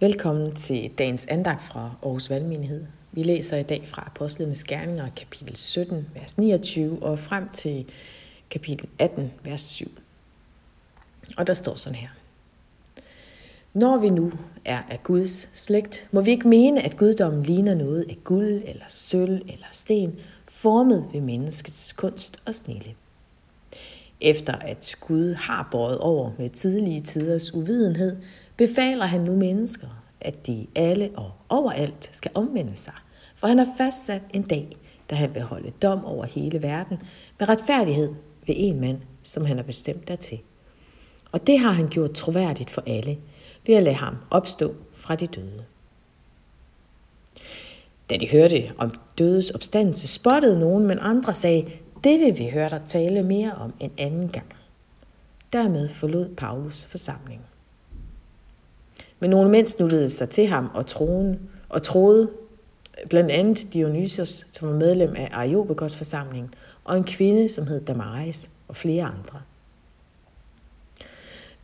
[0.00, 2.84] Velkommen til dagens andagt fra Aarhus Valgmenighed.
[3.12, 7.86] Vi læser i dag fra Apostlenes Gerninger, kapitel 17, vers 29, og frem til
[8.50, 9.90] kapitel 18, vers 7.
[11.36, 12.08] Og der står sådan her.
[13.74, 14.32] Når vi nu
[14.64, 18.84] er af Guds slægt, må vi ikke mene, at guddommen ligner noget af guld eller
[18.88, 20.18] sølv eller sten,
[20.48, 22.94] formet ved menneskets kunst og snille.
[24.20, 28.16] Efter at Gud har båret over med tidlige tiders uvidenhed,
[28.58, 29.88] befaler han nu mennesker,
[30.20, 32.94] at de alle og overalt skal omvende sig.
[33.36, 34.76] For han har fastsat en dag,
[35.10, 36.98] da han vil holde dom over hele verden
[37.38, 38.14] med retfærdighed
[38.46, 40.38] ved en mand, som han har bestemt dertil.
[41.32, 43.18] Og det har han gjort troværdigt for alle,
[43.66, 45.64] ved at lade ham opstå fra de døde.
[48.10, 51.70] Da de hørte om dødes opstandelse, spottede nogen, men andre sagde,
[52.04, 54.46] det vil vi høre dig tale mere om en anden gang.
[55.52, 57.47] Dermed forlod Paulus forsamlingen.
[59.20, 62.30] Men nogle mænd snuttede sig til ham og, troen, og troede,
[63.08, 68.50] blandt andet Dionysius, som var medlem af Areopagos forsamling, og en kvinde, som hed Damaris,
[68.68, 69.42] og flere andre.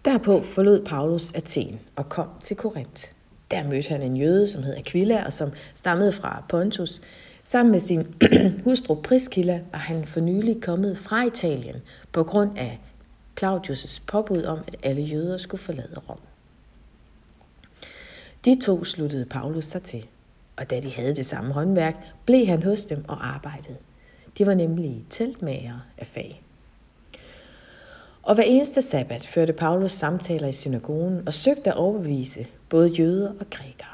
[0.05, 3.05] Derpå forlod Paulus Athen og kom til Korinth.
[3.51, 7.01] Der mødte han en jøde, som hed Aquila, og som stammede fra Pontus.
[7.43, 8.07] Sammen med sin
[8.65, 11.77] hustru Priskilla var han for nylig kommet fra Italien
[12.13, 12.81] på grund af
[13.41, 16.19] Claudius' påbud om, at alle jøder skulle forlade Rom.
[18.45, 20.07] De to sluttede Paulus sig til,
[20.57, 23.77] og da de havde det samme håndværk, blev han hos dem og arbejdede.
[24.39, 26.43] De var nemlig teltmager af fag.
[28.23, 33.31] Og hver eneste sabbat førte Paulus samtaler i synagogen og søgte at overbevise både jøder
[33.41, 33.89] og grækere.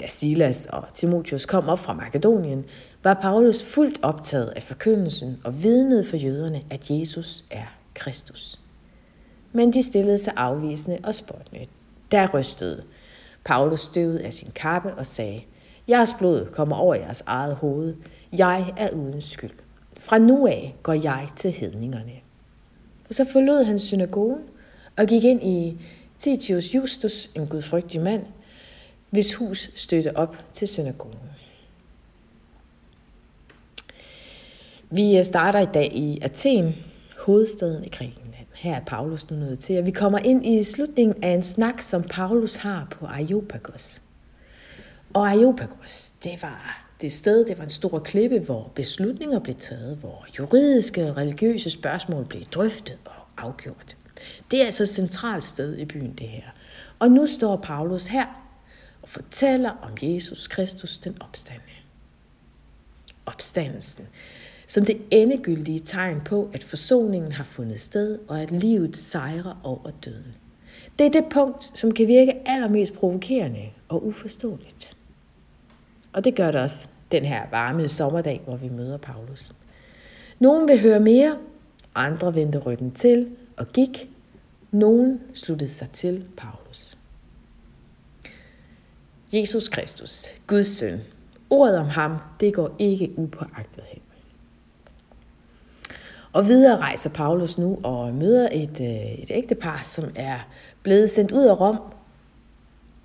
[0.00, 2.64] Da Silas og Timotheus kom op fra Makedonien,
[3.02, 8.58] var Paulus fuldt optaget af forkyndelsen og vidnede for jøderne, at Jesus er Kristus.
[9.52, 11.66] Men de stillede sig afvisende og spottende.
[12.10, 12.82] Der rystede
[13.44, 15.42] Paulus støvede af sin kappe og sagde,
[15.88, 17.94] Jeres blod kommer over jeres eget hoved.
[18.38, 19.50] Jeg er uden skyld.
[20.00, 22.12] Fra nu af går jeg til hedningerne.
[23.08, 24.42] Og så forlod han synagogen
[24.98, 25.76] og gik ind i
[26.18, 28.26] Titius Justus, en gudfrygtig mand,
[29.10, 31.18] hvis hus støtte op til synagogen.
[34.90, 36.74] Vi øh, starter i dag i Athen,
[37.18, 38.21] hovedstaden i krigen.
[38.62, 41.80] Her er Paulus nu nået til, og vi kommer ind i slutningen af en snak,
[41.80, 44.02] som Paulus har på Areopagos.
[45.14, 49.96] Og Areopagos, det var det sted, det var en stor klippe, hvor beslutninger blev taget,
[49.96, 53.96] hvor juridiske og religiøse spørgsmål blev drøftet og afgjort.
[54.50, 56.50] Det er altså et centralt sted i byen, det her.
[56.98, 58.26] Og nu står Paulus her
[59.02, 61.60] og fortæller om Jesus Kristus, den opstande.
[63.26, 64.06] Opstandelsen
[64.72, 69.90] som det endegyldige tegn på, at forsoningen har fundet sted, og at livet sejrer over
[70.04, 70.34] døden.
[70.98, 74.96] Det er det punkt, som kan virke allermest provokerende og uforståeligt.
[76.12, 79.52] Og det gør det også den her varme sommerdag, hvor vi møder Paulus.
[80.38, 81.36] Nogen vil høre mere,
[81.94, 84.10] andre vendte ryggen til og gik.
[84.70, 86.98] Nogen sluttede sig til Paulus.
[89.32, 91.00] Jesus Kristus, Guds søn.
[91.50, 94.02] Ordet om ham, det går ikke upåagtet hen.
[96.32, 100.48] Og videre rejser Paulus nu og møder et, øh, et ægtepar, som er
[100.82, 101.78] blevet sendt ud af Rom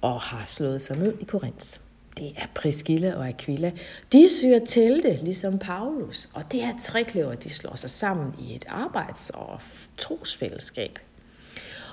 [0.02, 1.80] og har slået sig ned i Korinth.
[2.18, 3.72] Det er Priscilla og Aquila.
[4.12, 6.30] De syr telte, ligesom Paulus.
[6.34, 9.62] Og det her trekløver, de slår sig sammen i et arbejds- og
[9.98, 11.00] trosfællesskab.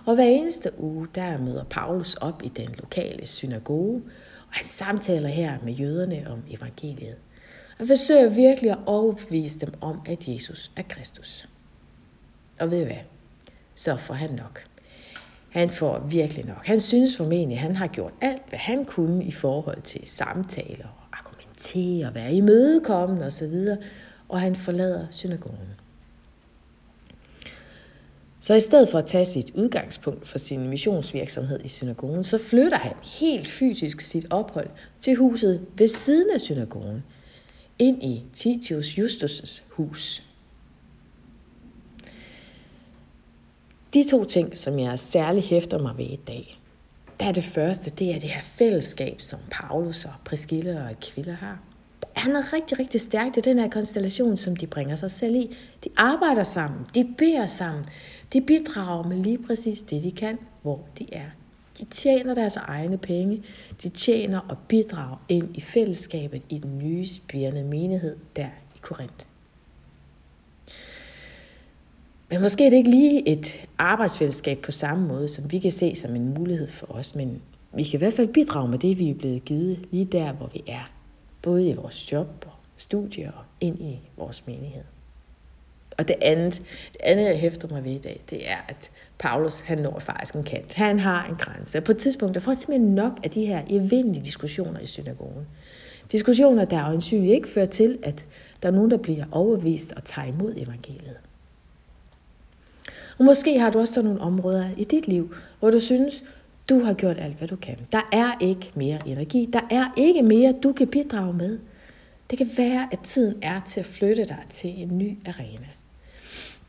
[0.06, 4.02] Og hver eneste uge, der møder Paulus op i den lokale synagoge,
[4.48, 7.16] og han samtaler her med jøderne om evangeliet
[7.78, 11.48] og forsøger virkelig at overbevise dem om, at Jesus er Kristus.
[12.60, 12.96] Og ved I hvad?
[13.74, 14.66] Så får han nok.
[15.50, 16.66] Han får virkelig nok.
[16.66, 20.86] Han synes formentlig, at han har gjort alt, hvad han kunne i forhold til samtaler
[20.86, 23.54] og argumentere og være imødekommende osv.,
[24.28, 25.68] og han forlader synagogen.
[28.40, 32.78] Så i stedet for at tage sit udgangspunkt for sin missionsvirksomhed i synagogen, så flytter
[32.78, 34.70] han helt fysisk sit ophold
[35.00, 37.04] til huset ved siden af synagogen,
[37.78, 40.24] ind i Titius Justus' hus.
[43.94, 46.58] De to ting, som jeg særlig hæfter mig ved i dag,
[47.20, 51.32] der er det første, det er det her fællesskab, som Paulus og Priscilla og Aquila
[51.32, 51.58] har.
[52.00, 55.56] Der er rigtig, rigtig stærkt i den her konstellation, som de bringer sig selv i.
[55.84, 57.84] De arbejder sammen, de beder sammen,
[58.32, 61.30] de bidrager med lige præcis det, de kan, hvor de er
[61.78, 63.42] de tjener deres egne penge.
[63.82, 69.26] De tjener og bidrager ind i fællesskabet i den nye spirende menighed der i Korinth.
[72.30, 75.94] Men måske er det ikke lige et arbejdsfællesskab på samme måde, som vi kan se
[75.94, 77.42] som en mulighed for os, men
[77.76, 80.46] vi kan i hvert fald bidrage med det, vi er blevet givet lige der, hvor
[80.46, 80.90] vi er.
[81.42, 84.84] Både i vores job og studier og ind i vores menighed.
[85.98, 86.62] Og det andet,
[86.92, 90.34] det andet, jeg hæfter mig ved i dag, det er, at Paulus, han når faktisk
[90.34, 90.74] en kant.
[90.74, 91.80] Han har en grænse.
[91.80, 95.46] På et tidspunkt, der får simpelthen nok af de her evindelige diskussioner i synagogen.
[96.12, 98.26] Diskussioner, der øjensynligt ikke fører til, at
[98.62, 101.16] der er nogen, der bliver overvist og tager imod evangeliet.
[103.18, 106.24] Og måske har du også der nogle områder i dit liv, hvor du synes,
[106.68, 107.78] du har gjort alt, hvad du kan.
[107.92, 109.48] Der er ikke mere energi.
[109.52, 111.58] Der er ikke mere, du kan bidrage med.
[112.30, 115.66] Det kan være, at tiden er til at flytte dig til en ny arena.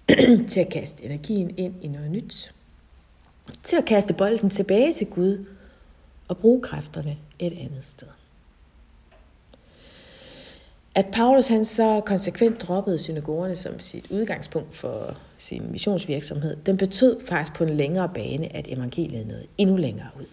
[0.50, 2.54] til at kaste energien ind i noget nyt.
[3.64, 5.46] Til at kaste bolden tilbage til Gud
[6.28, 8.08] og bruge kræfterne et andet sted.
[10.96, 17.26] At Paulus han så konsekvent droppede synagogerne som sit udgangspunkt for sin missionsvirksomhed, den betød
[17.26, 20.26] faktisk på en længere bane, at evangeliet nåede endnu længere ud.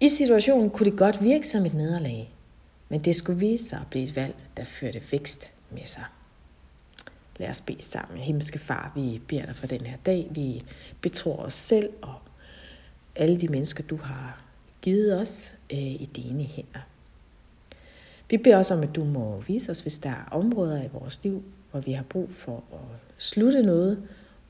[0.00, 2.34] I situationen kunne det godt virke som et nederlag,
[2.88, 6.04] men det skulle vise sig at blive et valg, der førte vækst med sig.
[7.38, 8.18] Lad os bede sammen.
[8.18, 10.28] Himmelske Far, vi beder dig for den her dag.
[10.30, 10.60] Vi
[11.00, 12.14] betror os selv og
[13.16, 14.42] alle de mennesker, du har
[14.82, 16.80] givet os øh, i dine hænder.
[18.30, 21.20] Vi beder også om, at du må vise os, hvis der er områder i vores
[21.22, 24.08] liv, hvor vi har brug for at slutte noget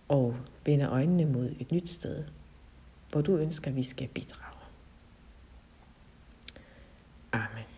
[0.08, 2.24] og vende øjnene mod et nyt sted,
[3.10, 4.56] hvor du ønsker, at vi skal bidrage.
[7.32, 7.75] Amen.